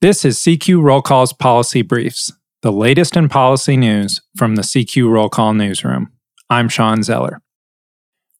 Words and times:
This 0.00 0.24
is 0.24 0.38
CQ 0.38 0.80
Roll 0.80 1.02
Call's 1.02 1.32
Policy 1.32 1.82
Briefs, 1.82 2.32
the 2.62 2.70
latest 2.70 3.16
in 3.16 3.28
policy 3.28 3.76
news 3.76 4.20
from 4.36 4.54
the 4.54 4.62
CQ 4.62 5.10
Roll 5.10 5.28
Call 5.28 5.54
newsroom. 5.54 6.12
I'm 6.48 6.68
Shawn 6.68 7.02
Zeller. 7.02 7.42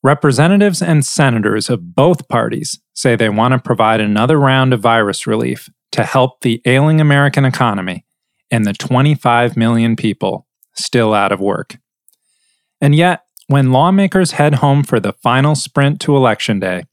Representatives 0.01 0.81
and 0.81 1.05
senators 1.05 1.69
of 1.69 1.97
both 1.97 2.29
parties 2.29 2.79
say 2.95 3.17
they 3.17 3.29
want 3.29 3.55
to 3.55 3.59
provide 3.59 4.01
another 4.01 4.39
round 4.39 4.73
of 4.73 4.79
virus 4.79 5.27
relief 5.27 5.69
to 5.91 6.05
help 6.05 6.43
the 6.43 6.63
ailing 6.65 7.01
American 7.01 7.45
economy 7.45 8.05
and 8.53 8.65
the 8.65 8.73
25 8.73 9.57
million 9.57 9.97
people 9.97 10.47
still 10.77 11.13
out 11.13 11.33
of 11.33 11.41
work. 11.41 11.79
And 12.81 12.95
yet, 12.95 13.25
when 13.49 13.73
lawmakers 13.73 14.31
head 14.31 14.55
home 14.55 14.85
for 14.85 15.01
the 15.01 15.13
final 15.13 15.57
sprint 15.57 16.01
to 16.03 16.17
Election 16.17 16.61
Day, 16.61 16.85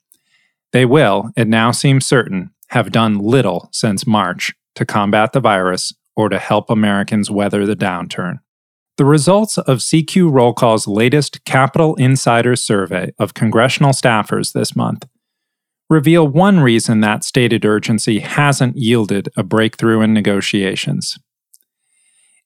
they 0.74 0.86
will, 0.86 1.30
it 1.38 1.48
now 1.48 1.70
seems 1.70 2.08
certain, 2.08 2.50
have 2.76 2.92
done 2.92 3.18
little 3.18 3.70
since 3.72 4.06
March 4.06 4.54
to 4.76 4.86
combat 4.86 5.32
the 5.32 5.40
virus 5.40 5.94
or 6.18 6.28
to 6.28 6.38
help 6.38 6.70
Americans 6.70 7.32
weather 7.32 7.66
the 7.66 7.76
downturn. 7.76 8.40
The 8.98 9.06
results 9.06 9.58
of 9.58 9.78
CQ 9.78 10.30
Roll 10.30 10.54
Call's 10.54 10.86
latest 10.86 11.46
Capitol 11.46 11.96
Insider 11.96 12.58
survey 12.58 13.14
of 13.18 13.34
congressional 13.34 13.92
staffers 13.92 14.52
this 14.52 14.76
month 14.76 15.08
reveal 15.90 16.28
one 16.28 16.60
reason 16.60 17.00
that 17.00 17.24
stated 17.24 17.64
urgency 17.64 18.20
hasn't 18.20 18.76
yielded 18.76 19.30
a 19.38 19.44
breakthrough 19.44 20.02
in 20.02 20.14
negotiations. 20.14 21.18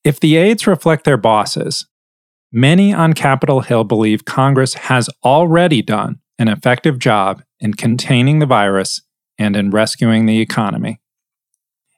If 0.03 0.19
the 0.19 0.35
aides 0.35 0.67
reflect 0.67 1.05
their 1.05 1.17
bosses, 1.17 1.87
many 2.51 2.93
on 2.93 3.13
Capitol 3.13 3.61
Hill 3.61 3.83
believe 3.83 4.25
Congress 4.25 4.75
has 4.75 5.09
already 5.23 5.81
done 5.81 6.19
an 6.37 6.49
effective 6.49 6.99
job 6.99 7.41
in 7.59 7.73
containing 7.73 8.37
the 8.37 8.45
virus 8.45 9.01
and 9.39 9.55
in 9.55 9.71
rescuing 9.71 10.25
the 10.25 10.39
economy. 10.39 10.99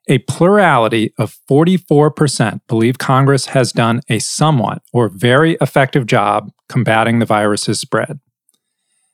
A 0.08 0.20
plurality 0.20 1.14
of 1.18 1.38
44% 1.50 2.62
believe 2.68 2.98
Congress 2.98 3.48
has 3.48 3.72
done 3.72 4.02
a 4.10 4.20
somewhat 4.20 4.82
or 4.94 5.10
very 5.10 5.58
effective 5.62 6.06
job 6.06 6.52
combating 6.70 7.20
the 7.20 7.26
virus's 7.26 7.80
spread. 7.80 8.20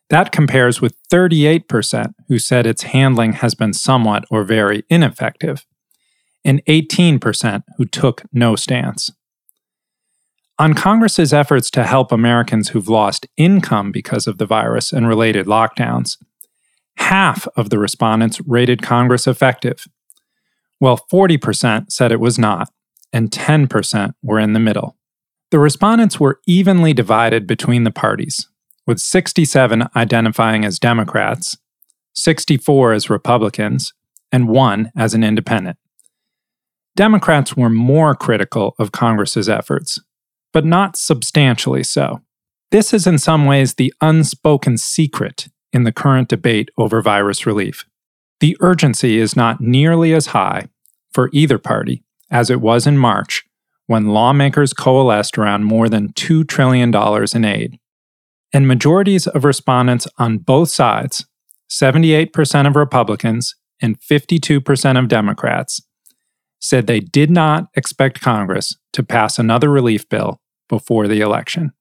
That 0.10 0.32
compares 0.32 0.80
with 0.80 0.96
38% 1.12 2.14
who 2.28 2.40
said 2.40 2.66
its 2.66 2.84
handling 2.84 3.34
has 3.34 3.56
been 3.56 3.74
somewhat 3.74 4.24
or 4.32 4.44
very 4.44 4.84
ineffective, 4.90 5.66
and 6.46 6.64
18% 6.66 7.64
who 7.78 7.86
took 7.86 8.24
no 8.32 8.56
stance. 8.56 9.12
On 10.60 10.74
Congress's 10.74 11.34
efforts 11.34 11.70
to 11.72 11.84
help 11.84 12.12
Americans 12.12 12.70
who've 12.70 12.88
lost 12.88 13.28
income 13.36 13.92
because 13.92 14.26
of 14.26 14.38
the 14.38 14.46
virus 14.46 14.92
and 14.92 15.08
related 15.08 15.46
lockdowns, 15.46 16.18
half 16.98 17.48
of 17.56 17.70
the 17.70 17.80
respondents 17.80 18.42
rated 18.42 18.82
Congress 18.82 19.28
effective, 19.28 19.88
while 20.80 21.00
40% 21.12 21.92
said 21.92 22.12
it 22.12 22.20
was 22.20 22.38
not, 22.38 22.70
and 23.14 23.32
10% 23.32 24.14
were 24.22 24.40
in 24.40 24.54
the 24.54 24.60
middle. 24.60 24.98
The 25.52 25.60
respondents 25.60 26.20
were 26.20 26.42
evenly 26.46 26.94
divided 26.94 27.48
between 27.48 27.84
the 27.84 27.92
parties, 27.92 28.50
with 28.86 29.00
67 29.00 29.88
identifying 29.96 30.66
as 30.66 30.80
Democrats, 30.80 31.58
64 32.16 32.94
as 32.94 33.10
Republicans, 33.10 33.94
and 34.32 34.50
one 34.50 34.92
as 34.96 35.14
an 35.14 35.24
independent. 35.24 35.78
Democrats 36.96 37.56
were 37.56 37.70
more 37.70 38.16
critical 38.16 38.76
of 38.80 38.92
Congress's 38.92 39.48
efforts, 39.48 40.00
but 40.52 40.66
not 40.66 40.98
substantially 40.98 41.84
so. 41.84 42.22
This 42.72 42.94
is 42.94 43.08
in 43.08 43.18
some 43.18 43.46
ways 43.46 43.76
the 43.76 43.94
unspoken 44.02 44.78
secret 44.78 45.48
in 45.78 45.84
the 45.84 45.92
current 45.92 46.28
debate 46.28 46.72
over 46.76 47.04
virus 47.04 47.46
relief. 47.46 47.86
The 48.40 48.58
urgency 48.62 49.20
is 49.20 49.36
not 49.36 49.62
nearly 49.62 50.12
as 50.12 50.28
high 50.28 50.70
for 51.14 51.30
either 51.32 51.60
party 51.60 52.04
as 52.32 52.50
it 52.50 52.62
was 52.62 52.88
in 52.88 52.98
March 52.98 53.46
when 53.86 54.08
lawmakers 54.08 54.74
coalesced 54.74 55.38
around 55.38 55.66
more 55.66 55.88
than 55.88 56.14
$2 56.14 56.48
trillion 56.48 56.92
in 57.36 57.46
aid. 57.46 57.80
And 58.52 58.68
majorities 58.68 59.28
of 59.28 59.46
respondents 59.46 60.08
on 60.18 60.40
both 60.40 60.70
sides, 60.70 61.28
78% 61.70 62.68
of 62.68 62.76
Republicans 62.76 63.54
and 63.80 64.00
52% 64.02 65.00
of 65.00 65.08
Democrats, 65.08 65.80
said 66.60 66.88
they 66.88 67.02
did 67.02 67.30
not 67.30 67.68
expect 67.76 68.20
Congress 68.20 68.76
to 68.94 69.04
pass 69.04 69.38
another 69.38 69.70
relief 69.70 70.10
bill 70.10 70.42
before 70.68 71.08
the 71.08 71.22
election. 71.22 71.72